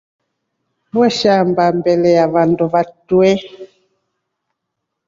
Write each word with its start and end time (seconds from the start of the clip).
Waishamba 0.99 1.63
mbele 1.77 2.09
ya 2.17 2.25
vandu 2.33 2.63
vatrue. 2.73 3.31